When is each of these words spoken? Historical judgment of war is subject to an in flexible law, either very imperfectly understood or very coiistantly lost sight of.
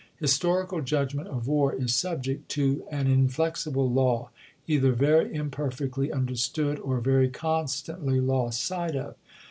Historical 0.17 0.81
judgment 0.81 1.27
of 1.27 1.47
war 1.47 1.75
is 1.75 1.93
subject 1.93 2.49
to 2.49 2.83
an 2.89 3.05
in 3.05 3.29
flexible 3.29 3.87
law, 3.87 4.31
either 4.65 4.93
very 4.93 5.31
imperfectly 5.31 6.11
understood 6.11 6.79
or 6.79 6.99
very 6.99 7.29
coiistantly 7.29 8.19
lost 8.19 8.63
sight 8.65 8.95
of. 8.95 9.13